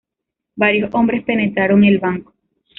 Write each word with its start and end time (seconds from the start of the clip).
Varios 0.55 0.89
hombres 0.95 1.23
penetraron 1.23 1.83
el 1.83 1.99
banco. 1.99 2.33